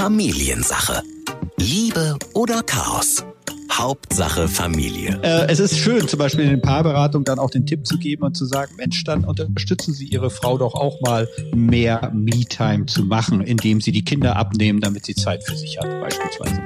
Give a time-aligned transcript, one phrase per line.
[0.00, 1.02] Familiensache.
[1.58, 3.22] Liebe oder Chaos?
[3.70, 5.20] Hauptsache Familie.
[5.22, 8.22] Äh, es ist schön, zum Beispiel in den Paarberatungen dann auch den Tipp zu geben
[8.22, 13.04] und zu sagen, Mensch, dann unterstützen Sie Ihre Frau doch auch mal mehr Me-Time zu
[13.04, 16.62] machen, indem Sie die Kinder abnehmen, damit sie Zeit für sich hat, beispielsweise.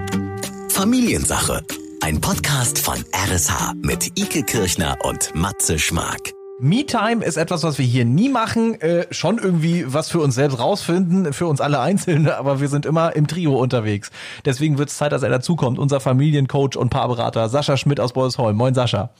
[0.69, 1.64] Familiensache.
[2.03, 6.30] Ein Podcast von RSH mit Ike Kirchner und Matze Schmark.
[6.61, 10.61] Me-Time ist etwas, was wir hier nie machen, äh, schon irgendwie was für uns selbst
[10.61, 14.12] rausfinden, für uns alle Einzelne, aber wir sind immer im Trio unterwegs.
[14.45, 18.56] Deswegen wird es Zeit, dass er dazukommt, unser Familiencoach und Paarberater Sascha Schmidt aus Bolsholm.
[18.56, 19.10] Moin Sascha.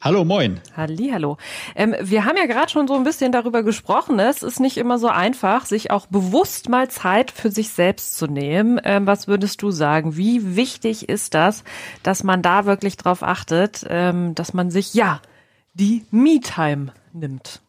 [0.00, 0.60] Hallo, moin.
[0.74, 1.36] Hallo.
[1.74, 4.18] Ähm, wir haben ja gerade schon so ein bisschen darüber gesprochen.
[4.18, 8.26] Es ist nicht immer so einfach, sich auch bewusst mal Zeit für sich selbst zu
[8.26, 8.80] nehmen.
[8.84, 10.16] Ähm, was würdest du sagen?
[10.16, 11.62] Wie wichtig ist das,
[12.02, 15.20] dass man da wirklich drauf achtet, ähm, dass man sich ja
[15.74, 17.60] die Me-Time nimmt.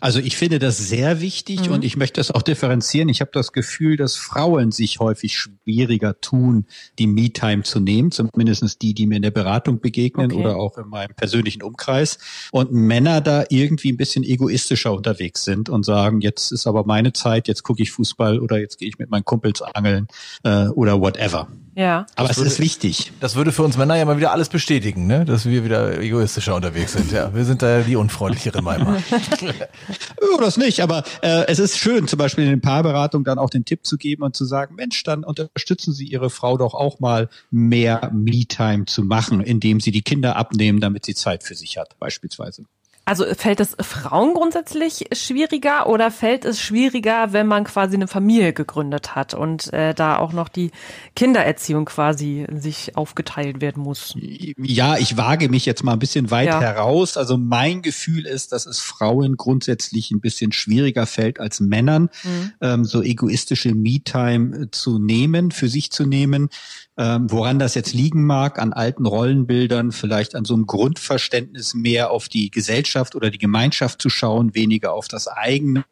[0.00, 1.74] Also ich finde das sehr wichtig mhm.
[1.74, 3.08] und ich möchte das auch differenzieren.
[3.08, 6.66] Ich habe das Gefühl, dass Frauen sich häufig schwieriger tun,
[6.98, 10.40] die Me-Time zu nehmen, zumindestens die, die mir in der Beratung begegnen okay.
[10.40, 12.18] oder auch in meinem persönlichen Umkreis.
[12.52, 17.12] Und Männer da irgendwie ein bisschen egoistischer unterwegs sind und sagen, jetzt ist aber meine
[17.12, 20.06] Zeit, jetzt gucke ich Fußball oder jetzt gehe ich mit meinen Kumpels angeln
[20.44, 21.48] äh, oder whatever.
[21.74, 22.06] Ja.
[22.16, 23.12] Aber das es würde, ist wichtig.
[23.20, 25.24] Das würde für uns Männer ja mal wieder alles bestätigen, ne?
[25.24, 27.10] dass wir wieder egoistischer unterwegs sind.
[27.12, 29.02] Ja, wir sind da die unfreundlicheren manchmal.
[30.20, 33.50] oh, das nicht, aber äh, es ist schön, zum Beispiel in den Paarberatungen dann auch
[33.50, 37.00] den Tipp zu geben und zu sagen, Mensch, dann unterstützen Sie Ihre Frau doch auch
[37.00, 41.78] mal mehr Me-Time zu machen, indem Sie die Kinder abnehmen, damit sie Zeit für sich
[41.78, 42.64] hat, beispielsweise.
[43.04, 48.52] Also fällt es Frauen grundsätzlich schwieriger oder fällt es schwieriger, wenn man quasi eine Familie
[48.52, 50.70] gegründet hat und äh, da auch noch die
[51.16, 54.14] Kindererziehung quasi sich aufgeteilt werden muss?
[54.16, 56.60] Ja, ich wage mich jetzt mal ein bisschen weit ja.
[56.60, 57.16] heraus.
[57.16, 62.52] Also mein Gefühl ist, dass es Frauen grundsätzlich ein bisschen schwieriger fällt als Männern, mhm.
[62.60, 66.50] ähm, so egoistische Me-Time zu nehmen, für sich zu nehmen.
[66.98, 72.10] Ähm, woran das jetzt liegen mag, an alten Rollenbildern, vielleicht an so einem Grundverständnis mehr
[72.10, 75.84] auf die Gesellschaft oder die Gemeinschaft zu schauen, weniger auf das eigene.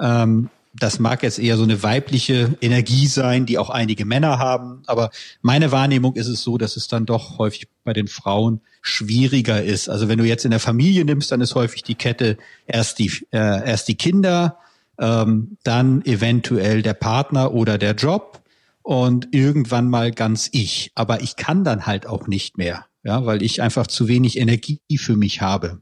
[0.00, 4.82] Ähm, das mag jetzt eher so eine weibliche Energie sein, die auch einige Männer haben.
[4.86, 9.62] Aber meine Wahrnehmung ist es so, dass es dann doch häufig bei den Frauen schwieriger
[9.62, 9.88] ist.
[9.88, 12.36] Also wenn du jetzt in der Familie nimmst, dann ist häufig die Kette
[12.66, 14.58] erst die, äh, erst die Kinder,
[14.98, 18.42] ähm, dann eventuell der Partner oder der Job
[18.86, 20.92] und irgendwann mal ganz ich.
[20.94, 24.80] Aber ich kann dann halt auch nicht mehr, ja, weil ich einfach zu wenig Energie
[24.96, 25.80] für mich habe.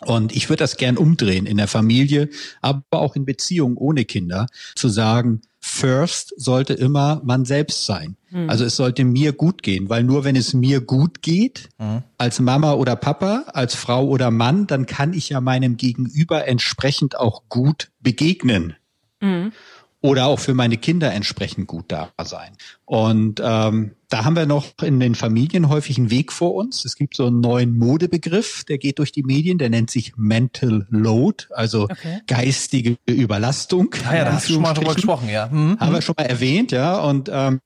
[0.00, 2.30] Und ich würde das gern umdrehen in der Familie,
[2.62, 8.16] aber auch in Beziehungen ohne Kinder, zu sagen, first sollte immer man selbst sein.
[8.30, 8.48] Mhm.
[8.48, 12.02] Also es sollte mir gut gehen, weil nur wenn es mir gut geht, mhm.
[12.16, 17.14] als Mama oder Papa, als Frau oder Mann, dann kann ich ja meinem Gegenüber entsprechend
[17.18, 18.74] auch gut begegnen.
[19.20, 19.52] Mhm
[20.00, 22.52] oder auch für meine Kinder entsprechend gut da sein.
[22.84, 26.84] Und ähm, da haben wir noch in den Familien häufig einen Weg vor uns.
[26.84, 30.86] Es gibt so einen neuen Modebegriff, der geht durch die Medien, der nennt sich Mental
[30.88, 32.20] Load, also okay.
[32.26, 33.94] geistige Überlastung.
[34.08, 35.48] Ah ja, da hast du schon mal drüber gesprochen, ja.
[35.48, 35.78] Mhm.
[35.80, 37.00] Haben wir schon mal erwähnt, ja.
[37.00, 37.60] Und ähm,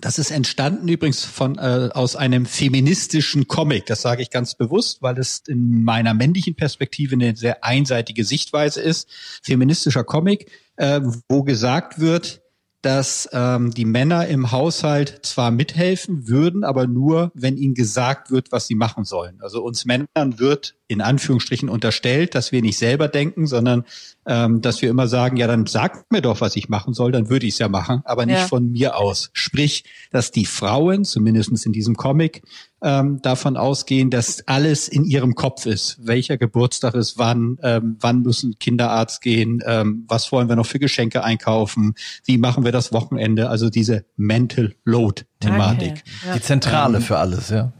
[0.00, 3.86] das ist entstanden übrigens von äh, aus einem feministischen Comic.
[3.86, 8.80] Das sage ich ganz bewusst, weil es in meiner männlichen Perspektive eine sehr einseitige Sichtweise
[8.80, 9.10] ist.
[9.42, 12.40] Feministischer Comic äh, wo gesagt wird,
[12.82, 18.50] dass ähm, die Männer im Haushalt zwar mithelfen würden, aber nur, wenn ihnen gesagt wird,
[18.50, 19.40] was sie machen sollen.
[19.40, 23.84] Also uns Männern wird in Anführungsstrichen unterstellt, dass wir nicht selber denken, sondern
[24.26, 27.28] ähm, dass wir immer sagen, ja, dann sagt mir doch, was ich machen soll, dann
[27.28, 28.46] würde ich es ja machen, aber nicht ja.
[28.46, 29.30] von mir aus.
[29.32, 32.42] Sprich, dass die Frauen, zumindestens in diesem Comic,
[32.82, 35.98] ähm, davon ausgehen, dass alles in ihrem Kopf ist.
[36.00, 40.78] Welcher Geburtstag ist wann, ähm, wann müssen Kinderarzt gehen, ähm, was wollen wir noch für
[40.78, 41.94] Geschenke einkaufen,
[42.24, 45.90] wie machen wir das Wochenende, also diese Mental Load-Thematik.
[45.90, 46.02] Okay.
[46.26, 46.34] Ja.
[46.34, 47.72] Die Zentrale ähm, für alles, ja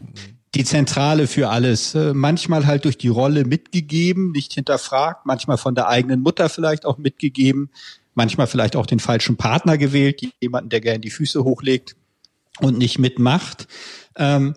[0.55, 1.95] die Zentrale für alles.
[1.95, 6.85] Äh, manchmal halt durch die Rolle mitgegeben, nicht hinterfragt, manchmal von der eigenen Mutter vielleicht
[6.85, 7.69] auch mitgegeben,
[8.13, 11.95] manchmal vielleicht auch den falschen Partner gewählt, jemanden, der gerne die Füße hochlegt
[12.59, 13.67] und nicht mitmacht.
[14.15, 14.55] Ähm,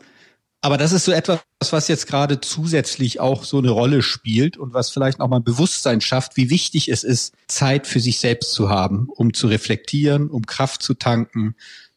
[0.60, 1.40] aber das ist so etwas,
[1.70, 5.44] was jetzt gerade zusätzlich auch so eine Rolle spielt und was vielleicht noch mal ein
[5.44, 10.28] Bewusstsein schafft, wie wichtig es ist, Zeit für sich selbst zu haben, um zu reflektieren,
[10.28, 11.54] um Kraft zu tanken,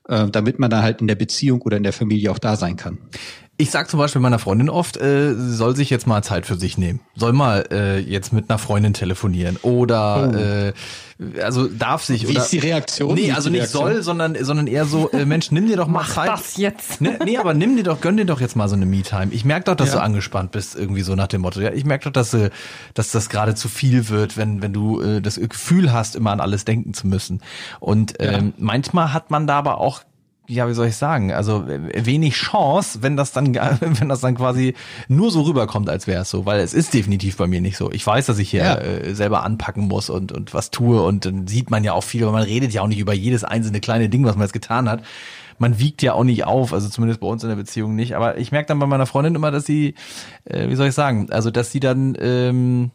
[0.07, 2.75] äh, damit man da halt in der Beziehung oder in der Familie auch da sein
[2.75, 2.99] kann.
[3.61, 6.77] Ich sag zum Beispiel meiner Freundin oft, äh, soll sich jetzt mal Zeit für sich
[6.77, 7.01] nehmen.
[7.17, 10.37] Soll mal äh, jetzt mit einer Freundin telefonieren oder oh.
[10.37, 10.73] äh,
[11.41, 13.13] also darf sich Wie oder ist die Reaktion?
[13.15, 13.83] Nee, also nicht Reaktion?
[13.83, 16.29] soll, sondern sondern eher so äh, Mensch, nimm dir doch mal Mach Zeit.
[16.29, 17.01] das jetzt.
[17.01, 19.27] Ne, nee, aber nimm dir doch, gönn dir doch jetzt mal so eine Me-Time.
[19.31, 19.95] Ich merke doch, dass Ja.
[19.95, 21.59] du angespannt bist, irgendwie so nach dem Motto.
[21.59, 22.51] Ja, ich merke doch, dass, äh,
[22.93, 26.39] dass das gerade zu viel wird, wenn, wenn du äh, das Gefühl hast, immer an
[26.39, 27.41] alles denken zu müssen.
[27.81, 30.03] Und ähm, manchmal hat man da aber auch
[30.49, 34.73] ja, wie soll ich sagen, also wenig Chance, wenn das dann, wenn das dann quasi
[35.07, 37.91] nur so rüberkommt, als wäre es so, weil es ist definitiv bei mir nicht so.
[37.91, 38.75] Ich weiß, dass ich hier Ja.
[38.77, 42.23] äh, selber anpacken muss und und was tue und dann sieht man ja auch viel,
[42.23, 44.89] aber man redet ja auch nicht über jedes einzelne kleine Ding, was man jetzt getan
[44.89, 45.03] hat.
[45.61, 48.15] Man wiegt ja auch nicht auf, also zumindest bei uns in der Beziehung nicht.
[48.15, 49.93] Aber ich merke dann bei meiner Freundin immer, dass sie,
[50.45, 52.91] äh, wie soll ich sagen, also dass sie dann ähm,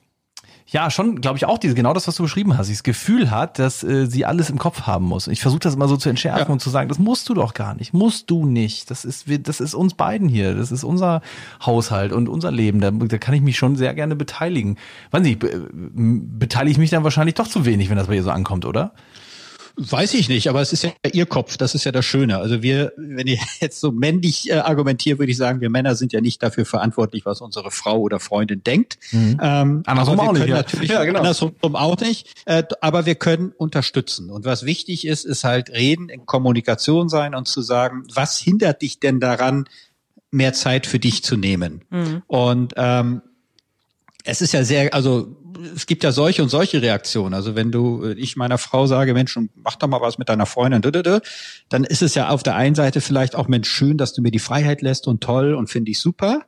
[0.67, 3.59] ja, schon, glaube ich, auch diese, genau das, was du beschrieben hast, dieses Gefühl hat,
[3.59, 5.27] dass äh, sie alles im Kopf haben muss.
[5.27, 6.53] Und ich versuche das immer so zu entschärfen Ja.
[6.53, 8.91] und zu sagen, das musst du doch gar nicht, musst du nicht.
[8.91, 11.21] Das ist, wir- das ist uns beiden hier, das ist unser
[11.65, 12.81] Haushalt und unser Leben.
[12.81, 14.77] Da, da kann ich mich schon sehr gerne beteiligen.
[15.11, 18.15] Weiß nicht, be, m- beteilige ich mich dann wahrscheinlich doch zu wenig, wenn das bei
[18.17, 18.93] ihr so ankommt, oder?
[19.77, 22.39] Weiß ich nicht, aber es ist ja ihr Kopf, das ist ja das Schöne.
[22.39, 26.13] Also wir, wenn ihr jetzt so männlich äh, argumentiert, würde ich sagen, wir Männer sind
[26.13, 28.99] ja nicht dafür verantwortlich, was unsere Frau oder Freundin denkt.
[29.43, 30.65] Ähm, Andersrum auch nicht, ja.
[30.83, 31.19] Ja, genau.
[31.19, 32.29] Andersrum auch nicht.
[32.47, 34.31] Äh, aber wir können unterstützen.
[34.31, 38.83] Und was wichtig ist, ist halt reden, in Kommunikation sein und zu sagen, was hindert
[38.83, 39.65] dich denn daran,
[40.31, 41.85] mehr Zeit für dich zu nehmen?
[42.27, 43.23] Und ähm,
[44.25, 45.37] es ist ja sehr, also
[45.75, 47.35] es gibt ja solche und solche Reaktionen.
[47.35, 50.47] Also wenn du, äh, ich meiner Frau sage, Mensch, mach doch mal was mit deiner
[50.47, 50.83] Freundin,
[51.69, 54.31] dann ist es ja auf der einen Seite vielleicht auch, Mensch, schön, dass du mir
[54.31, 56.43] die Freiheit lässt und toll und finde ich super.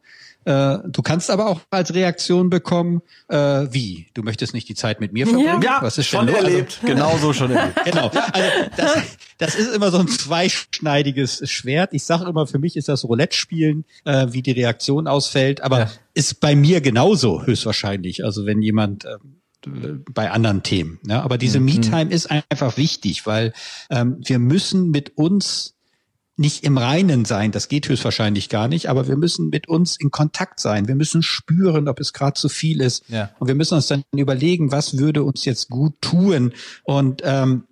[0.46, 3.37] Äh, Du kannst aber auch als Reaktion bekommen, äh,
[3.70, 4.06] wie?
[4.14, 5.62] Du möchtest nicht die Zeit mit mir verbringen?
[5.81, 6.44] was ist schon denn los?
[6.44, 6.81] Also, erlebt.
[6.87, 7.76] Genau so schon erlebt.
[7.84, 8.08] Genau.
[8.32, 8.96] Also das,
[9.38, 11.90] das ist immer so ein zweischneidiges Schwert.
[11.93, 15.60] Ich sage immer, für mich ist das Roulette-Spielen, äh, wie die Reaktion ausfällt.
[15.62, 15.90] Aber Ja.
[16.14, 18.25] ist bei mir genauso höchstwahrscheinlich.
[18.25, 19.16] Also wenn jemand äh,
[20.12, 21.00] bei anderen Themen.
[21.04, 21.20] Ne?
[21.22, 23.52] Aber diese Me-Time ist einfach wichtig, weil
[23.90, 25.75] ähm, wir müssen mit uns
[26.36, 30.10] nicht im Reinen sein, das geht höchstwahrscheinlich gar nicht, aber wir müssen mit uns in
[30.10, 30.86] Kontakt sein.
[30.86, 33.08] Wir müssen spüren, ob es gerade zu viel ist.
[33.08, 33.30] Ja.
[33.38, 36.52] Und wir müssen uns dann überlegen, was würde uns jetzt gut tun.
[36.84, 37.64] Und ähm,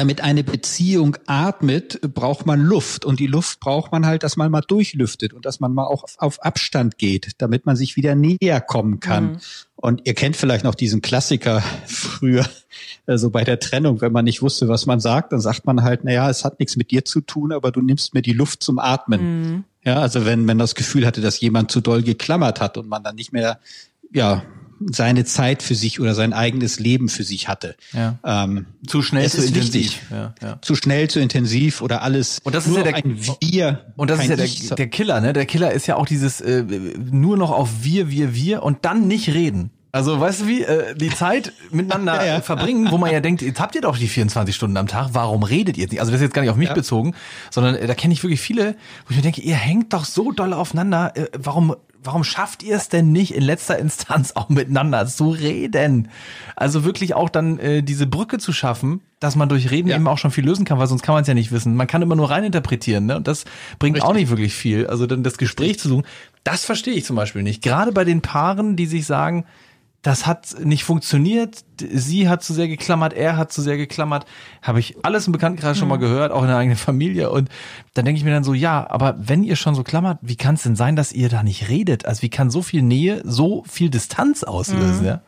[0.00, 3.04] damit eine Beziehung atmet, braucht man Luft.
[3.04, 6.04] Und die Luft braucht man halt, dass man mal durchlüftet und dass man mal auch
[6.16, 9.42] auf, Abstand geht, damit man sich wieder näher kommen kann.
[9.76, 12.46] Und ihr kennt vielleicht noch diesen Klassiker früher,
[13.06, 15.82] äh, so bei der Trennung, wenn man nicht wusste, was man sagt, dann sagt man
[15.82, 18.62] halt, naja, es hat nichts mit dir zu tun, aber du nimmst mir die Luft
[18.62, 19.20] zum Atmen.
[19.84, 23.04] Ja, also wenn man das Gefühl hatte, dass jemand zu doll geklammert hat und man
[23.04, 23.60] dann nicht mehr,
[24.12, 24.44] ja,
[24.90, 27.76] seine Zeit für sich oder sein eigenes Leben für sich hatte.
[27.92, 28.18] Ja.
[28.24, 29.98] Ähm, Zu schnell, zu intensiv.
[30.10, 30.58] Ja, ja.
[30.62, 32.38] zu schnell, zu intensiv oder alles.
[32.44, 33.92] Und das ist ja der- ein Wir.
[33.96, 35.32] Und das ist ja der, der Killer, ne?
[35.32, 36.64] Der Killer ist ja auch dieses äh,
[37.10, 39.70] nur noch auf wir, wir, wir und dann nicht reden.
[39.92, 42.40] Also weißt du wie, äh, die Zeit miteinander Ja, ja.
[42.40, 45.42] verbringen, wo man ja denkt, jetzt habt ihr doch die 24 Stunden am Tag, warum
[45.42, 45.98] redet ihr jetzt nicht?
[46.00, 46.74] Also das ist jetzt gar nicht auf mich Ja.
[46.74, 47.14] bezogen,
[47.50, 48.76] sondern äh, da kenne ich wirklich viele,
[49.06, 52.76] wo ich mir denke, ihr hängt doch so doll aufeinander, äh, warum warum schafft ihr
[52.76, 56.08] es denn nicht in letzter Instanz auch miteinander zu reden?
[56.56, 59.96] Also wirklich auch dann äh, diese Brücke zu schaffen, dass man durch Reden Ja.
[59.96, 61.76] eben auch schon viel lösen kann, weil sonst kann man es ja nicht wissen.
[61.76, 63.16] Man kann immer nur reininterpretieren, ne?
[63.16, 63.44] Und das
[63.78, 64.08] bringt Richtig.
[64.10, 64.86] auch nicht wirklich viel.
[64.86, 66.06] Also dann das Gespräch zu suchen,
[66.44, 67.62] das verstehe ich zum Beispiel nicht.
[67.62, 69.44] Gerade bei den Paaren, die sich sagen,
[70.02, 74.24] das hat nicht funktioniert, sie hat zu sehr geklammert, er hat zu sehr geklammert,
[74.62, 77.30] habe ich alles im Bekanntenkreis schon mal gehört, auch in der eigenen Familie.
[77.30, 77.50] Und
[77.92, 80.54] dann denke ich mir dann so, ja, aber wenn ihr schon so klammert, wie kann
[80.54, 82.06] es denn sein, dass ihr da nicht redet?
[82.06, 85.04] Also wie kann so viel Nähe so viel Distanz auslösen?
[85.04, 85.22] Ja?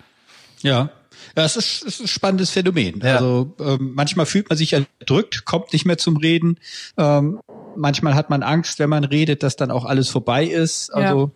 [0.62, 0.90] Ja.
[1.36, 3.00] Ja, es ist, es ist ein spannendes Phänomen.
[3.00, 3.16] Ja.
[3.16, 6.58] Also ähm, manchmal fühlt man sich erdrückt, kommt nicht mehr zum Reden.
[6.96, 7.40] Ähm,
[7.76, 10.92] manchmal hat man Angst, wenn man redet, dass dann auch alles vorbei ist.
[10.92, 11.30] Also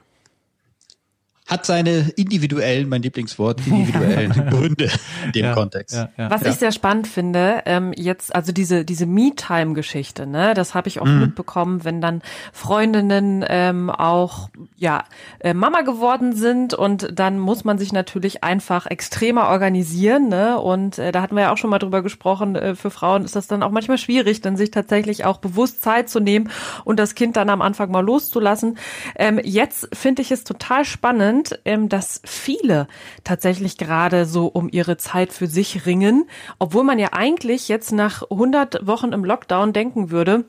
[1.46, 4.90] hat seine individuellen, mein Lieblingswort, individuellen Gründe
[5.26, 5.94] in dem Ja, Kontext.
[5.94, 6.30] Ja, ja.
[6.30, 11.00] Was ich sehr spannend finde, ähm, jetzt, also diese, diese Me-Time-Geschichte, ne, das habe ich
[11.00, 12.22] auch mitbekommen, wenn dann
[12.52, 15.04] Freundinnen ähm, auch ja
[15.40, 20.58] äh, Mama geworden sind und dann muss man sich natürlich einfach extremer organisieren, ne?
[20.58, 23.36] Und äh, da hatten wir ja auch schon mal drüber gesprochen, äh, für Frauen ist
[23.36, 26.50] das dann auch manchmal schwierig, dann sich tatsächlich auch bewusst Zeit zu nehmen
[26.84, 28.78] und das Kind dann am Anfang mal loszulassen.
[29.16, 32.88] Ähm, jetzt finde ich es total spannend, ähm, dass viele
[33.24, 36.28] tatsächlich gerade so um ihre Zeit für sich ringen,
[36.58, 40.44] obwohl man ja eigentlich jetzt nach 100 Wochen im Lockdown denken würde,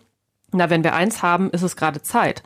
[0.53, 2.41] Na, wenn wir eins haben, ist es gerade Zeit.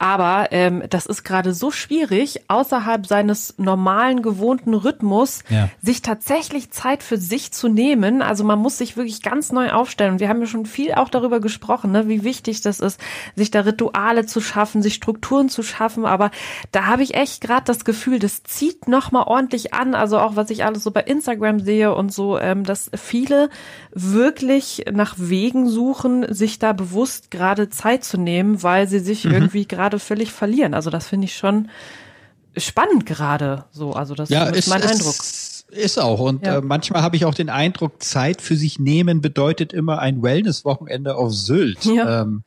[0.00, 5.70] Aber ähm, das ist gerade so schwierig, außerhalb seines normalen, gewohnten Rhythmus, ja.
[5.80, 8.22] sich tatsächlich Zeit für sich zu nehmen.
[8.22, 10.14] Also man muss sich wirklich ganz neu aufstellen.
[10.14, 12.98] Und wir haben ja schon viel auch darüber gesprochen, ne, wie wichtig das ist,
[13.36, 16.06] sich da Rituale zu schaffen, sich Strukturen zu schaffen.
[16.06, 16.32] Aber
[16.72, 19.94] da habe ich echt gerade das Gefühl, das zieht nochmal ordentlich an.
[19.94, 23.48] Also auch, was ich alles so bei Instagram sehe und so, ähm, dass viele
[23.92, 29.32] wirklich nach Wegen suchen, sich da bewusst gerade Zeit zu nehmen, weil sie sich mhm.
[29.32, 30.74] irgendwie gerade völlig verlieren.
[30.74, 31.68] Also das finde ich schon
[32.56, 33.92] spannend gerade so.
[33.92, 35.14] Also das ja, ist ist mein ist, Eindruck.
[35.70, 36.20] Ist auch.
[36.20, 36.58] Und ja.
[36.58, 41.16] äh, manchmal habe ich auch den Eindruck, Zeit für sich nehmen bedeutet immer ein Wellness-Wochenende
[41.16, 41.84] auf Sylt.
[41.84, 42.22] Ja.
[42.22, 42.44] Ähm,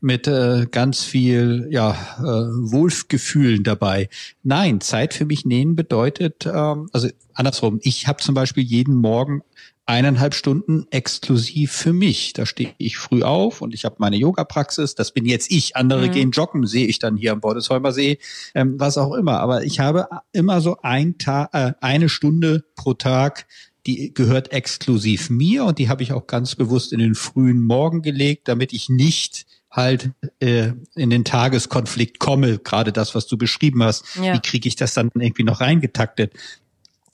[0.00, 4.08] mit äh, ganz viel ja, äh, Wohlgefühlen dabei.
[4.42, 9.42] Nein, Zeit für mich nehmen bedeutet, ähm, also andersrum, ich habe zum Beispiel jeden Morgen
[9.90, 12.32] eineinhalb Stunden exklusiv für mich.
[12.32, 14.94] Da stehe ich früh auf und ich habe meine Yoga-Praxis.
[14.94, 15.76] Das bin jetzt ich.
[15.76, 16.12] Andere mhm.
[16.12, 18.18] gehen joggen, sehe ich dann hier am Bordesheimer See,
[18.54, 19.40] ähm, was auch immer.
[19.40, 23.46] Aber ich habe immer so ein Tag, äh, eine Stunde pro Tag,
[23.84, 28.02] die gehört exklusiv mir und die habe ich auch ganz bewusst in den frühen Morgen
[28.02, 33.82] gelegt, damit ich nicht halt äh, in den Tageskonflikt komme, gerade das, was du beschrieben
[33.82, 34.04] hast.
[34.22, 34.34] Ja.
[34.34, 36.32] Wie kriege ich das dann irgendwie noch reingetaktet?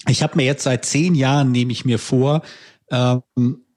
[0.09, 2.43] Ich habe mir jetzt seit zehn Jahren, nehme ich mir vor,
[2.91, 3.23] ähm,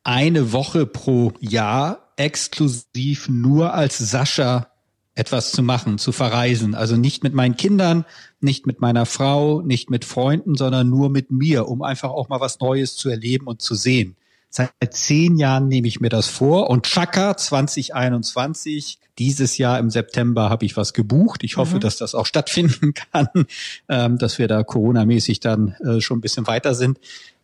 [0.04, 4.68] eine Woche pro Jahr exklusiv nur als Sascha
[5.16, 6.76] etwas zu machen, zu verreisen.
[6.76, 8.06] Also nicht mit meinen Kindern,
[8.40, 12.40] nicht mit meiner Frau, nicht mit Freunden, sondern nur mit mir, um einfach auch mal
[12.40, 14.16] was Neues zu erleben und zu sehen.
[14.50, 20.50] Seit zehn Jahren nehme ich mir das vor und Chaka 2021, dieses Jahr im September
[20.50, 21.44] habe ich was gebucht.
[21.44, 21.80] Ich hoffe, mhm.
[21.82, 23.28] dass das auch stattfinden kann,
[23.90, 27.00] ähm, dass wir da Corona-mäßig dann äh, schon ein bisschen weiter sind.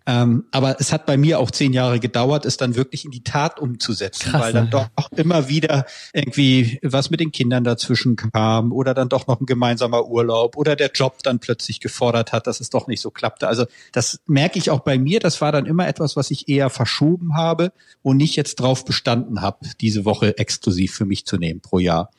[0.07, 3.23] Ähm, aber es hat bei mir auch zehn Jahre gedauert, es dann wirklich in die
[3.23, 8.15] Tat umzusetzen, Krass, weil dann doch auch immer wieder irgendwie was mit den Kindern dazwischen
[8.15, 12.45] kam oder dann doch noch ein gemeinsamer Urlaub oder der Job dann plötzlich gefordert hat,
[12.45, 13.47] dass es doch nicht so klappte.
[13.47, 15.19] Also das merke ich auch bei mir.
[15.19, 17.71] Das war dann immer etwas, was ich eher verschoben habe
[18.03, 22.11] und nicht jetzt drauf bestanden habe, diese Woche exklusiv für mich zu nehmen pro Jahr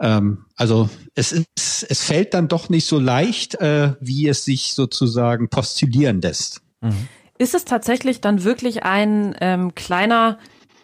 [0.00, 4.74] ähm, also es ist, es fällt dann doch nicht so leicht, äh, wie es sich
[4.74, 6.62] sozusagen postulieren lässt.
[6.80, 7.08] Mhm.
[7.38, 10.38] Ist es tatsächlich dann wirklich ein ähm, kleiner,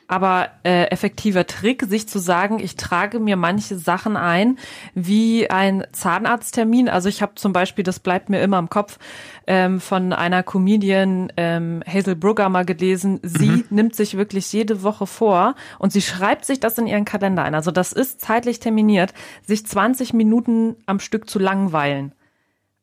[0.06, 4.58] aber äh, effektiver Trick, sich zu sagen, ich trage mir manche Sachen ein,
[4.94, 6.88] wie ein Zahnarzttermin.
[6.88, 8.98] Also ich habe zum Beispiel, das bleibt mir immer im Kopf,
[9.46, 13.18] ähm, von einer Comedian ähm, Hazel Brugger mal gelesen.
[13.22, 13.64] Sie mhm.
[13.70, 17.54] nimmt sich wirklich jede Woche vor und sie schreibt sich das in ihren Kalender ein.
[17.54, 22.12] Also das ist zeitlich terminiert, sich 20 Minuten am Stück zu langweilen.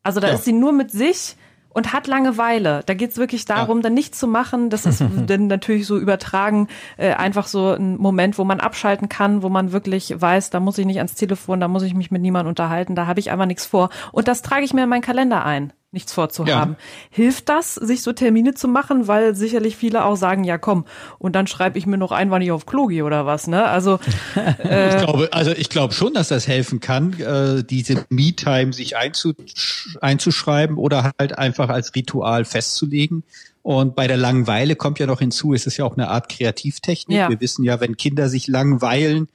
[0.03, 0.34] Also da ja.
[0.34, 1.36] ist sie nur mit sich
[1.74, 2.84] und hat Langeweile.
[2.86, 3.84] Da geht's wirklich darum, ja.
[3.84, 4.70] dann nichts zu machen.
[4.70, 9.44] Das ist dann natürlich so übertragen, äh, einfach so ein Moment, wo man abschalten kann,
[9.44, 12.22] wo man wirklich weiß, da muss ich nicht ans Telefon, da muss ich mich mit
[12.22, 13.90] niemandem unterhalten, da habe ich einfach nichts vor.
[14.12, 16.76] Und das trage ich mir in meinen Kalender ein nichts vorzuhaben.
[16.78, 16.86] Ja.
[17.10, 20.86] Hilft das, sich so Termine zu machen, weil sicherlich viele auch sagen, ja komm,
[21.20, 23.66] und dann schreibe ich mir noch ein, wann ich auf Klo gehe oder was, ne?
[23.66, 24.00] Also
[24.36, 28.96] äh, ich glaube, also ich glaube schon, dass das helfen kann, äh, diese Me-Time sich
[28.96, 33.24] einzusch einzuschreiben oder halt einfach als Ritual festzulegen.
[33.64, 37.18] Und bei der Langeweile kommt ja noch hinzu, es ist ja auch eine Art Kreativtechnik.
[37.18, 37.30] Ja.
[37.30, 39.28] Wir wissen ja, wenn Kinder sich langweilen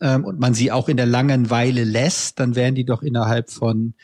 [0.00, 3.94] ähm, und man sie auch in der Langeweile lässt, dann werden die doch innerhalb von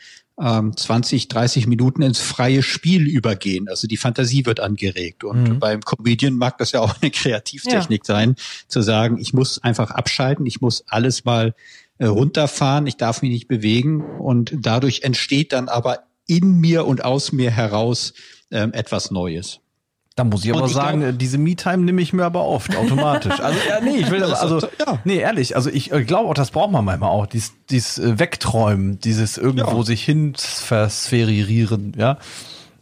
[0.41, 3.67] ähm, 20, 30 Minuten ins freie Spiel übergehen.
[3.69, 5.23] Also die Fantasie wird angeregt.
[5.23, 5.59] Und mhm.
[5.59, 8.15] beim Comedian mag das ja auch eine Kreativtechnik ja.
[8.15, 8.35] sein,
[8.67, 11.53] zu sagen, ich muss einfach abschalten, ich muss alles mal
[11.99, 14.01] äh, runterfahren, ich darf mich nicht bewegen.
[14.19, 18.13] Und dadurch entsteht dann aber in mir und aus mir heraus
[18.49, 19.59] ähm, etwas Neues.
[20.15, 23.39] Da muss ich aber ich sagen, glaub, diese Me-Time nehme ich mir aber oft automatisch.
[23.39, 24.99] Also ja, nee, ich will aber, also ja.
[25.05, 28.99] nee, ehrlich, also ich glaube auch, das braucht man manchmal auch, dieses, dieses äh, Wegträumen,
[28.99, 29.83] dieses irgendwo ja.
[29.83, 32.19] sich hin verspherieren, ja.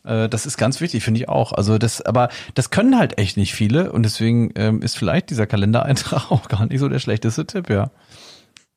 [0.04, 1.54] Äh, das ist ganz wichtig, finde ich auch.
[1.54, 5.48] Also das, aber das können halt echt nicht viele und deswegen ähm, ist vielleicht dieser
[5.48, 7.92] Kalendereintrag auch gar nicht so der schlechteste Tipp, ja.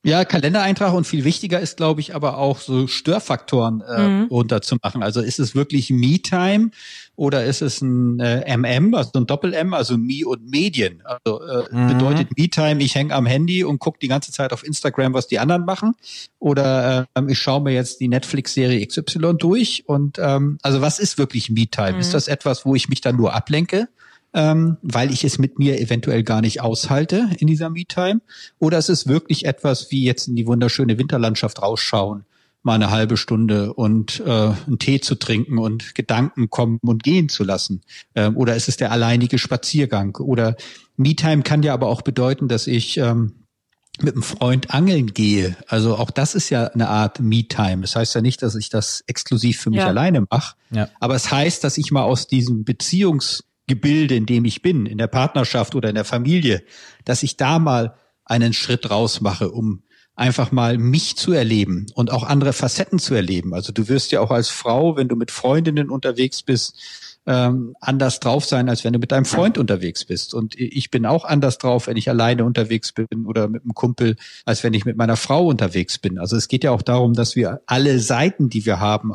[0.04, 4.24] Ja, Kalendereintrag und viel wichtiger ist, glaube ich, aber auch so Störfaktoren äh, mhm.
[4.24, 5.02] runterzumachen.
[5.02, 6.72] Also ist es wirklich Me-Time
[7.16, 11.02] oder ist es ein äh, MM, also ein Doppel-M, also Me und Medien?
[11.04, 11.88] Also äh, mhm.
[11.88, 15.38] bedeutet Me-Time, ich hänge am Handy und gucke die ganze Zeit auf Instagram, was die
[15.38, 15.94] anderen machen.
[16.38, 19.84] Oder äh, ich schaue mir jetzt die Netflix-Serie XY durch.
[19.86, 21.94] Und ähm, also was ist wirklich Me-Time?
[21.94, 22.00] Mhm.
[22.00, 23.88] Ist das etwas, wo ich mich dann nur ablenke?
[24.34, 28.20] Ähm, weil ich es mit mir eventuell gar nicht aushalte in dieser Me-Time?
[28.58, 32.24] Oder ist es wirklich etwas wie jetzt in die wunderschöne Winterlandschaft rausschauen,
[32.62, 37.28] mal eine halbe Stunde und äh, einen Tee zu trinken und Gedanken kommen und gehen
[37.28, 37.82] zu lassen?
[38.14, 40.16] Ähm, oder ist es der alleinige Spaziergang?
[40.16, 40.56] Oder
[40.96, 43.44] Me-Time kann ja aber auch bedeuten, dass ich ähm,
[44.00, 47.82] mit einem Freund angeln gehe, also auch das ist ja eine Art Me-Time.
[47.82, 49.86] Das heißt ja nicht, dass ich das exklusiv für mich ja.
[49.86, 50.88] alleine mache, ja.
[50.98, 52.64] aber es heißt, dass ich mal aus diesem
[53.66, 56.62] Beziehungsgebilde, in dem ich bin, in der Partnerschaft oder in der Familie,
[57.04, 57.94] dass ich da mal
[58.24, 59.82] einen Schritt raus mache, um
[60.16, 63.52] einfach mal mich zu erleben und auch andere Facetten zu erleben.
[63.52, 66.78] Also du wirst ja auch als Frau, wenn du mit Freundinnen unterwegs bist,
[67.26, 70.34] ähm, anders drauf sein, als wenn du mit deinem Freund unterwegs bist.
[70.34, 74.16] Und ich bin auch anders drauf, wenn ich alleine unterwegs bin oder mit einem Kumpel,
[74.44, 76.18] als wenn ich mit meiner Frau unterwegs bin.
[76.18, 79.14] Also es geht ja auch darum, dass wir alle Seiten, die wir haben,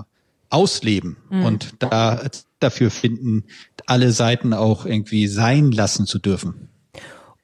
[0.49, 1.45] ausleben mhm.
[1.45, 2.27] und da
[2.59, 3.45] dafür finden,
[3.85, 6.69] alle Seiten auch irgendwie sein lassen zu dürfen.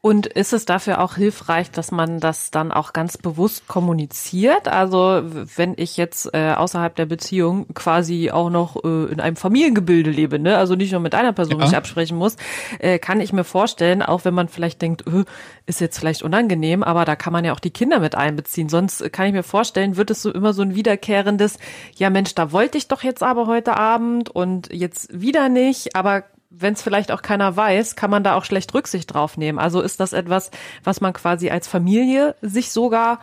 [0.06, 4.68] Und ist es dafür auch hilfreich, dass man das dann auch ganz bewusst kommuniziert?
[4.68, 5.24] Also
[5.56, 10.38] wenn ich jetzt äh, außerhalb der Beziehung quasi auch noch äh, in einem Familiengebilde lebe,
[10.38, 10.60] ne?
[10.60, 11.66] also nicht nur mit einer Person ja.
[11.66, 12.36] mich absprechen muss,
[12.78, 15.24] äh, kann ich mir vorstellen, auch wenn man vielleicht denkt, äh,
[15.66, 18.70] ist jetzt vielleicht unangenehm, aber da kann man ja auch die Kinder mit einbeziehen.
[18.70, 21.58] Sonst kann ich mir vorstellen, wird es so immer so ein wiederkehrendes,
[21.96, 26.26] ja Mensch, da wollte ich doch jetzt aber heute Abend und jetzt wieder nicht, aber
[26.58, 29.60] wenn es vielleicht auch keiner weiß, kann man da auch schlecht Rücksicht drauf nehmen.
[29.60, 30.52] Also ist das etwas,
[30.84, 33.20] was man quasi als Familie sich sogar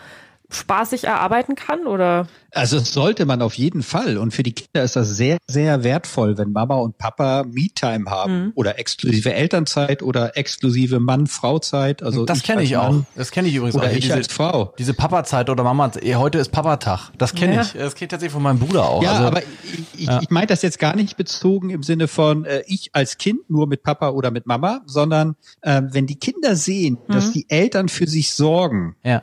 [0.54, 2.26] spaßig erarbeiten kann oder?
[2.54, 4.18] Also sollte man auf jeden Fall.
[4.18, 8.44] Und für die Kinder ist das sehr, sehr wertvoll, wenn Mama und Papa Me-Time haben
[8.44, 8.52] mhm.
[8.54, 12.02] oder exklusive Elternzeit oder exklusive Mann-Frau-Zeit.
[12.02, 12.94] Also das kenne ich auch.
[13.16, 13.92] Das kenne ich übrigens oder auch.
[13.92, 14.74] Ich diese, als Frau.
[14.78, 17.10] Diese Papa-Zeit oder Mama, heute ist Papa-Tag.
[17.16, 17.62] Das kenne ja.
[17.62, 17.72] ich.
[17.72, 19.02] Das geht tatsächlich von meinem Bruder auch.
[19.02, 19.42] Ja, also, aber
[19.96, 20.20] ich, ja.
[20.20, 23.66] ich meine das jetzt gar nicht bezogen im Sinne von äh, ich als Kind nur
[23.66, 27.12] mit Papa oder mit Mama, sondern äh, wenn die Kinder sehen, mhm.
[27.12, 28.96] dass die Eltern für sich sorgen.
[29.02, 29.22] Ja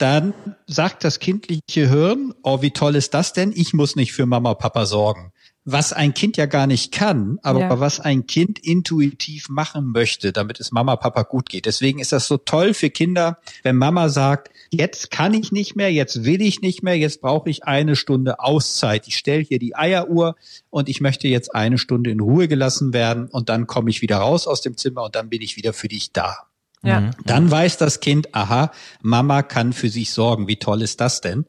[0.00, 0.32] dann
[0.66, 3.52] sagt das kindliche Hirn, oh, wie toll ist das denn?
[3.54, 5.32] Ich muss nicht für Mama, Papa sorgen.
[5.66, 7.80] Was ein Kind ja gar nicht kann, aber ja.
[7.80, 11.66] was ein Kind intuitiv machen möchte, damit es Mama, Papa gut geht.
[11.66, 15.92] Deswegen ist das so toll für Kinder, wenn Mama sagt, jetzt kann ich nicht mehr,
[15.92, 19.06] jetzt will ich nicht mehr, jetzt brauche ich eine Stunde Auszeit.
[19.06, 20.34] Ich stelle hier die Eieruhr
[20.70, 24.16] und ich möchte jetzt eine Stunde in Ruhe gelassen werden und dann komme ich wieder
[24.16, 26.49] raus aus dem Zimmer und dann bin ich wieder für dich da.
[26.82, 27.00] Ja.
[27.00, 27.10] Mhm.
[27.24, 28.72] Dann weiß das Kind, aha,
[29.02, 30.48] Mama kann für sich sorgen.
[30.48, 31.44] Wie toll ist das denn?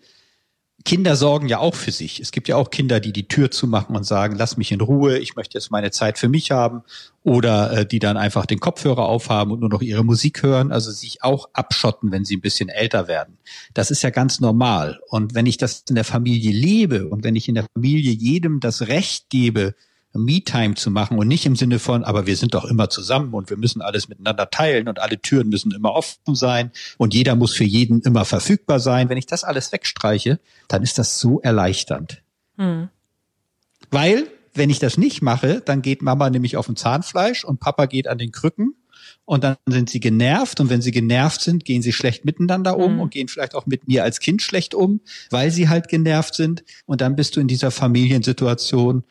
[0.84, 2.20] Kinder sorgen ja auch für sich.
[2.20, 5.20] Es gibt ja auch Kinder, die die Tür zumachen und sagen, lass mich in Ruhe,
[5.20, 6.82] ich möchte jetzt meine Zeit für mich haben.
[7.24, 10.90] Oder äh, die dann einfach den Kopfhörer aufhaben und nur noch ihre Musik hören, also
[10.90, 13.38] sich auch abschotten, wenn sie ein bisschen älter werden.
[13.76, 15.00] Das ist ja ganz normal.
[15.08, 18.60] Und wenn ich das in der Familie lebe und wenn ich in der Familie jedem
[18.60, 19.76] das Recht gebe,
[20.13, 23.50] Me-Time zu machen und nicht im Sinne von, aber wir sind doch immer zusammen und
[23.50, 27.53] wir müssen alles miteinander teilen und alle Türen müssen immer offen sein und jeder muss
[27.53, 29.10] für jeden immer verfügbar sein.
[29.10, 32.22] Wenn ich das alles wegstreiche, dann ist das so erleichternd.
[32.57, 32.90] Hm.
[33.90, 37.86] Weil, wenn ich das nicht mache, dann geht Mama nämlich auf dem Zahnfleisch und Papa
[37.86, 38.75] geht an den Krücken
[39.25, 42.96] und dann sind sie genervt und wenn sie genervt sind, gehen sie schlecht miteinander um
[42.96, 43.00] mhm.
[43.00, 46.64] und gehen vielleicht auch mit mir als Kind schlecht um, weil sie halt genervt sind
[46.86, 49.03] und dann bist du in dieser Familiensituation,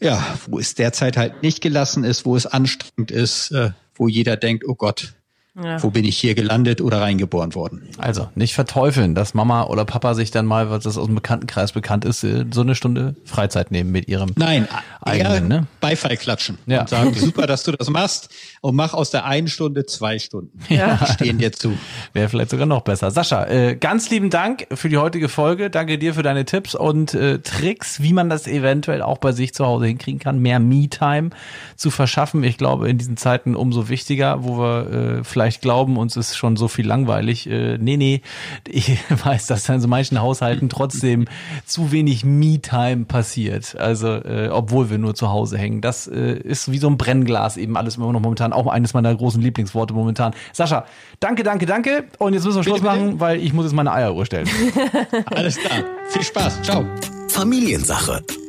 [0.00, 4.36] ja, wo es derzeit halt nicht gelassen ist, wo es anstrengend ist, äh, wo jeder
[4.36, 5.14] denkt, oh Gott,
[5.62, 5.82] ja.
[5.82, 7.88] Wo bin ich hier gelandet oder reingeboren worden?
[7.96, 11.72] Also nicht verteufeln, dass Mama oder Papa sich dann mal, was das aus dem Bekanntenkreis
[11.72, 14.68] bekannt ist, äh, so eine Stunde Freizeit nehmen mit ihrem Nein,
[15.00, 15.66] eigenen ne?
[15.80, 16.82] Beifall klatschen ja.
[16.82, 18.28] und sagen, super, dass du das machst
[18.60, 20.58] und mach aus der einen Stunde zwei Stunden.
[20.68, 20.96] Ja.
[20.96, 21.72] Die stehen dir zu.
[22.12, 23.10] Wäre vielleicht sogar noch besser.
[23.10, 25.70] Sascha, äh, ganz lieben Dank für die heutige Folge.
[25.70, 29.54] Danke dir für deine Tipps und äh, Tricks, wie man das eventuell auch bei sich
[29.54, 31.30] zu Hause hinkriegen kann, mehr Me-Time
[31.76, 32.44] zu verschaffen.
[32.44, 36.36] Ich glaube, in diesen Zeiten umso wichtiger, wo wir äh, vielleicht vielleicht glauben, uns ist
[36.36, 37.48] schon so viel langweilig.
[37.48, 38.20] Äh, nee, nee,
[38.68, 41.26] ich weiß, dass in so manchen Haushalten trotzdem
[41.66, 43.76] zu wenig Me-Time passiert.
[43.78, 45.80] Also, äh, obwohl wir nur zu Hause hängen.
[45.80, 48.52] Das äh, ist wie so ein Brennglas eben alles immer noch momentan.
[48.52, 50.34] Auch eines meiner großen Lieblingsworte momentan.
[50.52, 50.84] Sascha,
[51.20, 52.04] danke, danke, danke.
[52.18, 54.48] Und jetzt müssen wir Schluss bitte, machen, weil ich muss jetzt meine Eieruhr stellen.
[55.26, 55.84] Alles klar.
[56.08, 56.62] Viel Spaß.
[56.62, 56.84] Ciao.
[57.28, 58.22] Familiensache.